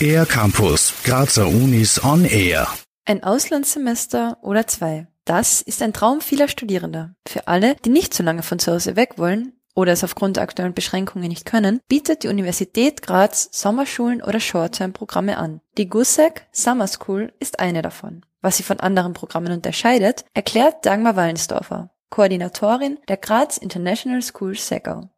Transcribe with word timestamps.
Air 0.00 0.26
Campus, 0.26 0.92
Grazer 1.04 1.48
Unis 1.48 2.02
on 2.04 2.24
Air. 2.24 2.68
Ein 3.04 3.22
Auslandssemester 3.24 4.38
oder 4.42 4.66
zwei. 4.66 5.06
Das 5.24 5.62
ist 5.62 5.82
ein 5.82 5.92
Traum 5.92 6.20
vieler 6.20 6.48
Studierender. 6.48 7.14
Für 7.26 7.48
alle, 7.48 7.76
die 7.84 7.88
nicht 7.88 8.14
so 8.14 8.22
lange 8.22 8.42
von 8.42 8.58
zu 8.58 8.72
Hause 8.72 8.94
weg 8.94 9.14
wollen 9.16 9.52
oder 9.74 9.92
es 9.92 10.04
aufgrund 10.04 10.36
der 10.36 10.42
aktuellen 10.42 10.74
Beschränkungen 10.74 11.28
nicht 11.28 11.46
können, 11.46 11.80
bietet 11.88 12.22
die 12.22 12.28
Universität 12.28 13.02
Graz 13.02 13.48
Sommerschulen 13.52 14.22
oder 14.22 14.38
Short-Term-Programme 14.38 15.38
an. 15.38 15.60
Die 15.78 15.88
GUSEC 15.88 16.46
Summer 16.52 16.86
School 16.86 17.32
ist 17.40 17.58
eine 17.58 17.82
davon. 17.82 18.24
Was 18.42 18.58
sie 18.58 18.62
von 18.62 18.80
anderen 18.80 19.12
Programmen 19.14 19.52
unterscheidet, 19.52 20.24
erklärt 20.34 20.86
Dagmar 20.86 21.16
Wallensdorfer, 21.16 21.90
Koordinatorin 22.10 22.98
der 23.08 23.16
Graz 23.16 23.56
International 23.56 24.22
School 24.22 24.54
Segau. 24.56 25.10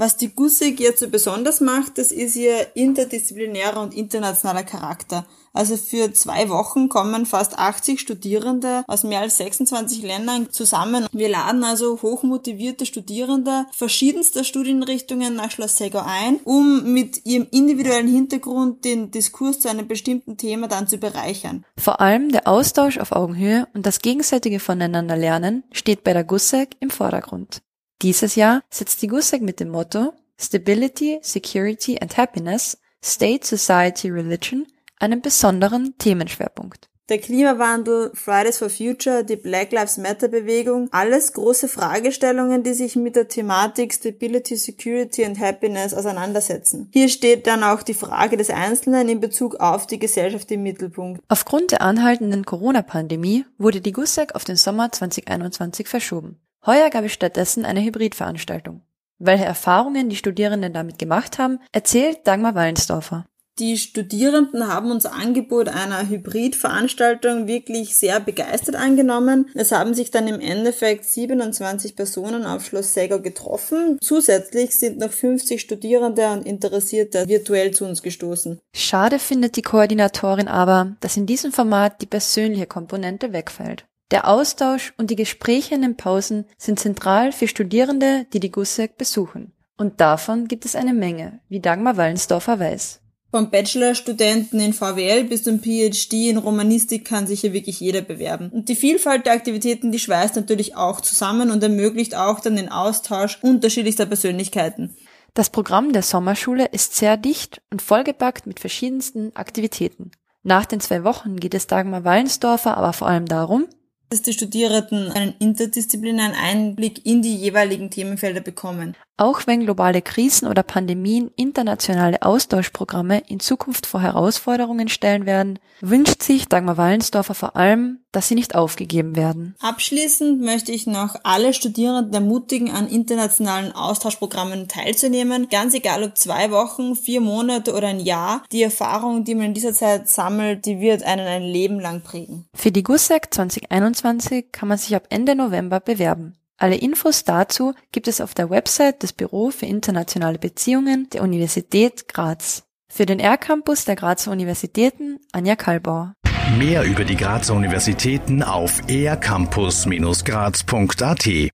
Was 0.00 0.16
die 0.16 0.34
GUSIG 0.34 0.80
jetzt 0.80 1.00
so 1.00 1.10
besonders 1.10 1.60
macht, 1.60 1.98
das 1.98 2.10
ist 2.10 2.34
ihr 2.34 2.74
interdisziplinärer 2.74 3.82
und 3.82 3.92
internationaler 3.92 4.62
Charakter. 4.62 5.26
Also 5.52 5.76
für 5.76 6.10
zwei 6.14 6.48
Wochen 6.48 6.88
kommen 6.88 7.26
fast 7.26 7.58
80 7.58 8.00
Studierende 8.00 8.82
aus 8.86 9.04
mehr 9.04 9.20
als 9.20 9.36
26 9.36 10.02
Ländern 10.02 10.50
zusammen. 10.50 11.06
Wir 11.12 11.28
laden 11.28 11.64
also 11.64 12.00
hochmotivierte 12.00 12.86
Studierende 12.86 13.66
verschiedenster 13.72 14.42
Studienrichtungen 14.42 15.36
nach 15.36 15.50
Schloss 15.50 15.76
Segau 15.76 16.02
ein, 16.02 16.40
um 16.44 16.94
mit 16.94 17.26
ihrem 17.26 17.46
individuellen 17.50 18.08
Hintergrund 18.08 18.86
den 18.86 19.10
Diskurs 19.10 19.60
zu 19.60 19.68
einem 19.68 19.86
bestimmten 19.86 20.38
Thema 20.38 20.66
dann 20.66 20.88
zu 20.88 20.96
bereichern. 20.96 21.66
Vor 21.76 22.00
allem 22.00 22.32
der 22.32 22.48
Austausch 22.48 22.96
auf 22.96 23.12
Augenhöhe 23.12 23.68
und 23.74 23.84
das 23.84 23.98
gegenseitige 23.98 24.60
Voneinander 24.60 25.18
lernen 25.18 25.62
steht 25.72 26.04
bei 26.04 26.14
der 26.14 26.24
GUSEG 26.24 26.78
im 26.80 26.88
Vordergrund. 26.88 27.60
Dieses 28.02 28.34
Jahr 28.34 28.62
setzt 28.70 29.02
die 29.02 29.08
GUSEG 29.08 29.42
mit 29.42 29.60
dem 29.60 29.68
Motto 29.68 30.14
Stability, 30.38 31.18
Security 31.20 31.98
and 32.00 32.16
Happiness, 32.16 32.78
State, 33.04 33.46
Society, 33.46 34.08
Religion 34.08 34.66
einen 34.98 35.20
besonderen 35.20 35.94
Themenschwerpunkt. 35.98 36.88
Der 37.10 37.18
Klimawandel, 37.18 38.12
Fridays 38.14 38.58
for 38.58 38.70
Future, 38.70 39.24
die 39.24 39.36
Black 39.36 39.72
Lives 39.72 39.98
Matter 39.98 40.28
Bewegung, 40.28 40.88
alles 40.92 41.32
große 41.32 41.68
Fragestellungen, 41.68 42.62
die 42.62 42.72
sich 42.72 42.94
mit 42.96 43.16
der 43.16 43.26
Thematik 43.28 43.92
Stability, 43.92 44.56
Security 44.56 45.24
and 45.24 45.38
Happiness 45.40 45.92
auseinandersetzen. 45.92 46.88
Hier 46.92 47.08
steht 47.08 47.48
dann 47.48 47.64
auch 47.64 47.82
die 47.82 47.94
Frage 47.94 48.36
des 48.36 48.48
Einzelnen 48.48 49.08
in 49.08 49.20
Bezug 49.20 49.56
auf 49.56 49.88
die 49.88 49.98
Gesellschaft 49.98 50.50
im 50.52 50.62
Mittelpunkt. 50.62 51.20
Aufgrund 51.28 51.72
der 51.72 51.82
anhaltenden 51.82 52.46
Corona-Pandemie 52.46 53.44
wurde 53.58 53.80
die 53.80 53.92
GUSEC 53.92 54.34
auf 54.36 54.44
den 54.44 54.56
Sommer 54.56 54.92
2021 54.92 55.88
verschoben. 55.88 56.38
Heuer 56.66 56.90
gab 56.90 57.04
es 57.04 57.12
stattdessen 57.12 57.64
eine 57.64 57.82
Hybridveranstaltung. 57.82 58.82
Welche 59.18 59.44
Erfahrungen 59.44 60.08
die 60.08 60.16
Studierenden 60.16 60.72
damit 60.72 60.98
gemacht 60.98 61.38
haben, 61.38 61.58
erzählt 61.72 62.26
Dagmar 62.26 62.54
Wallensdorfer. 62.54 63.26
Die 63.58 63.76
Studierenden 63.76 64.68
haben 64.68 64.90
unser 64.90 65.12
Angebot 65.12 65.68
einer 65.68 66.08
Hybridveranstaltung 66.08 67.46
wirklich 67.46 67.94
sehr 67.94 68.18
begeistert 68.18 68.74
angenommen. 68.74 69.50
Es 69.54 69.70
haben 69.70 69.92
sich 69.92 70.10
dann 70.10 70.28
im 70.28 70.40
Endeffekt 70.40 71.04
27 71.04 71.94
Personen 71.94 72.46
auf 72.46 72.64
Schloss 72.64 72.94
Segau 72.94 73.20
getroffen. 73.20 73.98
Zusätzlich 74.00 74.78
sind 74.78 74.98
noch 74.98 75.10
50 75.10 75.60
Studierende 75.60 76.30
und 76.30 76.46
Interessierte 76.46 77.28
virtuell 77.28 77.72
zu 77.72 77.84
uns 77.84 78.02
gestoßen. 78.02 78.58
Schade 78.74 79.18
findet 79.18 79.56
die 79.56 79.62
Koordinatorin 79.62 80.48
aber, 80.48 80.96
dass 81.00 81.18
in 81.18 81.26
diesem 81.26 81.52
Format 81.52 82.00
die 82.00 82.06
persönliche 82.06 82.66
Komponente 82.66 83.34
wegfällt. 83.34 83.84
Der 84.10 84.26
Austausch 84.26 84.92
und 84.96 85.10
die 85.10 85.16
Gespräche 85.16 85.74
in 85.74 85.82
den 85.82 85.96
Pausen 85.96 86.44
sind 86.58 86.80
zentral 86.80 87.30
für 87.30 87.46
Studierende, 87.46 88.26
die 88.32 88.40
die 88.40 88.50
GUSEC 88.50 88.98
besuchen. 88.98 89.52
Und 89.76 90.00
davon 90.00 90.48
gibt 90.48 90.64
es 90.64 90.74
eine 90.74 90.92
Menge, 90.92 91.40
wie 91.48 91.60
Dagmar 91.60 91.96
Wallensdorfer 91.96 92.58
weiß. 92.58 93.00
Vom 93.30 93.50
Bachelorstudenten 93.50 94.58
in 94.58 94.72
VWL 94.72 95.22
bis 95.24 95.44
zum 95.44 95.60
PhD 95.60 96.28
in 96.28 96.38
Romanistik 96.38 97.06
kann 97.06 97.28
sich 97.28 97.42
hier 97.42 97.52
wirklich 97.52 97.78
jeder 97.78 98.00
bewerben. 98.00 98.50
Und 98.50 98.68
die 98.68 98.74
Vielfalt 98.74 99.26
der 99.26 99.34
Aktivitäten, 99.34 99.92
die 99.92 100.00
schweißt 100.00 100.34
natürlich 100.34 100.74
auch 100.74 101.00
zusammen 101.00 101.52
und 101.52 101.62
ermöglicht 101.62 102.16
auch 102.16 102.40
dann 102.40 102.56
den 102.56 102.68
Austausch 102.68 103.38
unterschiedlichster 103.42 104.06
Persönlichkeiten. 104.06 104.96
Das 105.34 105.48
Programm 105.48 105.92
der 105.92 106.02
Sommerschule 106.02 106.66
ist 106.66 106.96
sehr 106.96 107.16
dicht 107.16 107.62
und 107.70 107.82
vollgepackt 107.82 108.48
mit 108.48 108.58
verschiedensten 108.58 109.30
Aktivitäten. 109.36 110.10
Nach 110.42 110.66
den 110.66 110.80
zwei 110.80 111.04
Wochen 111.04 111.36
geht 111.36 111.54
es 111.54 111.68
Dagmar 111.68 112.02
Wallensdorfer 112.02 112.76
aber 112.76 112.92
vor 112.92 113.06
allem 113.06 113.26
darum, 113.26 113.68
dass 114.10 114.22
die 114.22 114.32
Studierenden 114.32 115.12
einen 115.12 115.34
interdisziplinären 115.38 116.34
Einblick 116.34 117.06
in 117.06 117.22
die 117.22 117.36
jeweiligen 117.36 117.90
Themenfelder 117.90 118.40
bekommen. 118.40 118.96
Auch 119.20 119.46
wenn 119.46 119.60
globale 119.60 120.00
Krisen 120.00 120.48
oder 120.48 120.62
Pandemien 120.62 121.30
internationale 121.36 122.22
Austauschprogramme 122.22 123.22
in 123.28 123.38
Zukunft 123.38 123.84
vor 123.84 124.00
Herausforderungen 124.00 124.88
stellen 124.88 125.26
werden, 125.26 125.58
wünscht 125.82 126.22
sich 126.22 126.48
Dagmar 126.48 126.78
Wallensdorfer 126.78 127.34
vor 127.34 127.54
allem, 127.54 127.98
dass 128.12 128.28
sie 128.28 128.34
nicht 128.34 128.54
aufgegeben 128.54 129.16
werden. 129.16 129.56
Abschließend 129.60 130.40
möchte 130.40 130.72
ich 130.72 130.86
noch 130.86 131.16
alle 131.22 131.52
Studierenden 131.52 132.14
ermutigen, 132.14 132.70
an 132.70 132.88
internationalen 132.88 133.72
Austauschprogrammen 133.72 134.68
teilzunehmen. 134.68 135.50
Ganz 135.50 135.74
egal 135.74 136.02
ob 136.02 136.16
zwei 136.16 136.50
Wochen, 136.50 136.96
vier 136.96 137.20
Monate 137.20 137.74
oder 137.74 137.88
ein 137.88 138.00
Jahr, 138.00 138.42
die 138.52 138.62
Erfahrung, 138.62 139.24
die 139.24 139.34
man 139.34 139.46
in 139.46 139.54
dieser 139.54 139.74
Zeit 139.74 140.08
sammelt, 140.08 140.64
die 140.64 140.80
wird 140.80 141.02
einen 141.02 141.26
ein 141.26 141.42
Leben 141.42 141.78
lang 141.78 142.00
prägen. 142.00 142.46
Für 142.54 142.72
die 142.72 142.82
GUSEC 142.82 143.34
2021 143.34 144.46
kann 144.50 144.70
man 144.70 144.78
sich 144.78 144.96
ab 144.96 145.04
Ende 145.10 145.34
November 145.34 145.78
bewerben. 145.78 146.39
Alle 146.60 146.76
Infos 146.76 147.24
dazu 147.24 147.74
gibt 147.90 148.06
es 148.06 148.20
auf 148.20 148.34
der 148.34 148.50
Website 148.50 149.02
des 149.02 149.14
Büro 149.14 149.50
für 149.50 149.64
internationale 149.64 150.38
Beziehungen 150.38 151.08
der 151.10 151.22
Universität 151.22 152.06
Graz. 152.06 152.64
Für 152.92 153.06
den 153.06 153.18
R-Campus 153.18 153.86
der 153.86 153.96
Grazer 153.96 154.30
Universitäten 154.30 155.20
Anja 155.32 155.56
Kalbauer. 155.56 156.12
Mehr 156.58 156.84
über 156.84 157.04
die 157.04 157.16
Grazer 157.16 157.54
Universitäten 157.54 158.42
auf 158.42 158.82
ercampus-graz.at 158.88 161.26